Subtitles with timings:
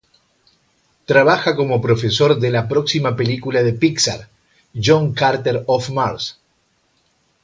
[1.05, 4.29] Trabaja como productor de la próxima película de Pixar
[4.83, 6.39] "John Carter of Mars".